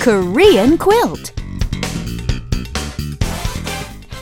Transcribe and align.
Korean 0.00 0.78
quilt. 0.78 1.32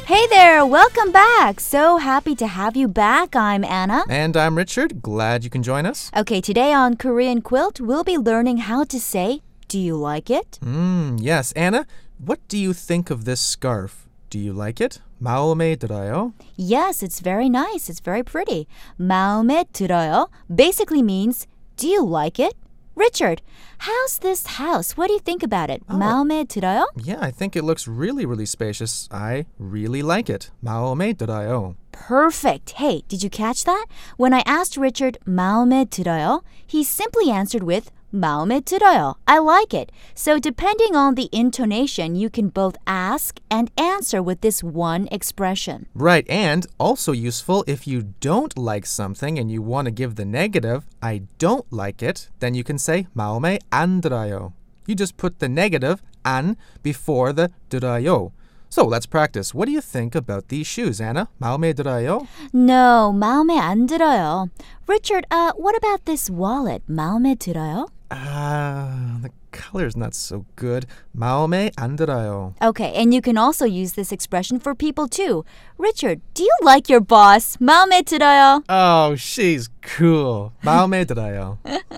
Hey 0.07 0.27
there, 0.29 0.65
welcome 0.67 1.12
back. 1.12 1.61
So 1.61 1.96
happy 1.96 2.35
to 2.37 2.46
have 2.46 2.77
you 2.77 2.88
back. 2.88 3.35
I'm 3.35 3.65
Anna. 3.65 4.04
And 4.09 4.37
I'm 4.37 4.57
Richard. 4.57 5.03
Glad 5.03 5.45
you 5.45 5.51
can 5.51 5.62
join 5.62 5.87
us. 5.87 6.11
Okay, 6.17 6.41
today 6.41 6.72
on 6.72 6.96
Korean 6.96 7.41
quilt, 7.41 7.81
we'll 7.81 8.04
be 8.04 8.19
learning 8.19 8.58
how 8.69 8.85
to 8.85 9.01
say, 9.01 9.40
Do 9.69 9.79
you 9.79 9.97
like 9.97 10.31
it? 10.31 10.58
Mm, 10.63 11.19
yes, 11.21 11.53
Anna, 11.53 11.87
what 12.19 12.38
do 12.49 12.58
you 12.58 12.72
think 12.72 13.11
of 13.11 13.24
this 13.24 13.40
scarf? 13.40 14.06
Do 14.31 14.38
you 14.38 14.53
like 14.53 14.81
it? 14.81 15.01
마음에 15.22 15.76
들어요? 15.76 16.33
Yes, 16.56 17.02
it's 17.02 17.20
very 17.20 17.48
nice. 17.48 17.88
It's 17.88 18.01
very 18.01 18.23
pretty. 18.23 18.66
마음에 19.01 19.65
들어요 19.73 20.29
basically 20.55 21.02
means, 21.02 21.47
Do 21.77 21.88
you 21.88 22.05
like 22.05 22.38
it? 22.38 22.55
Richard, 22.98 23.42
how's 23.79 24.19
this 24.19 24.47
house? 24.59 24.97
What 24.97 25.09
do 25.09 25.15
you 25.15 25.19
think 25.19 25.43
about 25.43 25.69
it? 25.69 25.83
마음에 25.89 26.45
들어요? 26.47 26.87
Yeah, 26.97 27.19
I 27.21 27.33
think 27.33 27.57
it 27.57 27.65
looks 27.65 27.89
really, 27.89 28.25
really 28.25 28.47
spacious. 28.47 29.09
I 29.11 29.47
really 29.59 30.03
like 30.03 30.30
it. 30.30 30.51
마음에 30.62 31.12
들어요. 31.15 31.75
Perfect. 31.98 32.73
Hey, 32.73 33.03
did 33.09 33.23
you 33.23 33.30
catch 33.30 33.65
that? 33.65 33.87
When 34.16 34.34
I 34.34 34.43
asked 34.47 34.77
Richard 34.77 35.19
마음에 35.27 35.84
들어요, 35.89 36.43
he 36.66 36.83
simply 36.83 37.30
answered 37.30 37.65
with 37.65 37.91
마음에 38.15 38.61
들어요. 38.61 39.16
I 39.27 39.39
like 39.39 39.75
it. 39.75 39.91
So 40.15 40.39
depending 40.39 40.95
on 40.95 41.16
the 41.16 41.29
intonation, 41.33 42.15
you 42.15 42.30
can 42.30 42.48
both 42.48 42.77
ask 42.87 43.41
and 43.51 43.71
answer 43.77 44.23
with 44.23 44.41
this 44.41 44.62
one 44.62 45.09
expression. 45.11 45.87
Right, 45.95 46.25
and 46.30 46.66
also 46.79 47.12
useful 47.12 47.65
if 47.66 47.87
you 47.87 48.15
don't 48.21 48.57
like 48.57 48.87
something 48.87 49.39
and 49.39 49.51
you 49.51 49.61
want 49.62 49.87
to 49.87 49.91
give 49.91 50.15
the 50.15 50.25
negative, 50.25 50.87
I 51.03 51.23
don't 51.39 51.66
like 51.73 52.03
it, 52.03 52.29
then 52.39 52.55
you 52.55 52.62
can 52.62 52.79
say 52.79 53.07
마음에 53.15 53.59
안 53.71 54.01
들어요. 54.01 54.53
You 54.87 54.95
just 54.95 55.16
put 55.16 55.41
the 55.41 55.48
negative 55.48 56.03
안 56.25 56.56
before 56.83 57.33
the 57.33 57.48
들어요. 57.69 58.33
So 58.70 58.84
let's 58.84 59.06
practice. 59.06 59.55
What 59.55 59.67
do 59.67 59.73
you 59.73 59.81
think 59.81 60.17
about 60.17 60.48
these 60.48 60.67
shoes, 60.67 61.00
Anna? 61.00 61.28
마음에 61.41 61.73
들어요? 61.75 62.27
No, 62.53 63.12
마음에 63.12 63.56
안 63.59 63.87
들어요. 63.87 64.48
Richard, 64.89 65.27
uh, 65.31 65.53
what 65.56 65.77
about 65.77 66.05
this 66.06 66.28
wallet? 66.28 66.83
마음에 66.89 67.37
들어요? 67.37 67.87
Ah, 68.11 69.19
the 69.23 69.31
color's 69.53 69.97
not 69.97 70.14
so 70.14 70.45
good. 70.56 70.87
마음에 71.17 71.70
안 71.77 71.97
들어요. 71.97 72.55
Okay, 72.61 72.92
and 72.95 73.14
you 73.14 73.23
can 73.23 73.39
also 73.39 73.64
use 73.64 73.92
this 73.92 74.11
expression 74.12 74.59
for 74.59 74.75
people 74.75 75.06
too. 75.06 75.45
Richard, 75.78 76.20
do 76.34 76.42
you 76.42 76.56
like 76.62 76.89
your 76.91 77.00
boss? 77.00 77.56
마음에 77.61 78.03
들어요? 78.03 78.62
Oh, 78.69 79.14
she's 79.17 79.69
cool. 79.83 80.50
마음에 80.62 81.05
들어요. 81.05 81.59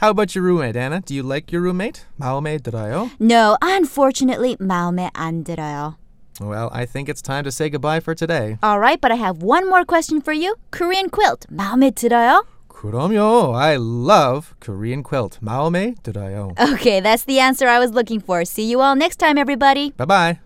How 0.00 0.10
about 0.10 0.34
your 0.34 0.44
roommate, 0.44 0.76
Anna? 0.76 1.00
Do 1.00 1.14
you 1.14 1.22
like 1.22 1.52
your 1.52 1.62
roommate? 1.62 2.04
마음에 2.20 2.58
들어요? 2.58 3.10
No, 3.20 3.56
unfortunately, 3.62 4.56
마음에 4.60 5.10
안 5.14 5.44
들어요. 5.44 5.96
Well, 6.40 6.68
I 6.72 6.84
think 6.84 7.08
it's 7.08 7.22
time 7.22 7.44
to 7.44 7.52
say 7.52 7.68
goodbye 7.70 8.00
for 8.00 8.14
today. 8.14 8.58
All 8.62 8.80
right, 8.80 9.00
but 9.00 9.12
I 9.12 9.16
have 9.16 9.42
one 9.42 9.68
more 9.68 9.84
question 9.84 10.20
for 10.20 10.32
you. 10.32 10.56
Korean 10.72 11.08
quilt, 11.08 11.46
마음에 11.48 11.90
들어요? 11.92 12.44
그럼요. 12.68 13.54
I 13.56 13.76
love 13.76 14.54
Korean 14.60 15.02
quilt. 15.02 15.38
마음에 15.40 15.94
들어요. 16.02 16.52
Okay, 16.74 17.00
that's 17.00 17.24
the 17.24 17.38
answer 17.38 17.68
I 17.68 17.78
was 17.78 17.92
looking 17.92 18.20
for. 18.20 18.44
See 18.44 18.64
you 18.68 18.80
all 18.80 18.96
next 18.96 19.16
time, 19.16 19.38
everybody. 19.38 19.92
Bye-bye. 19.96 20.40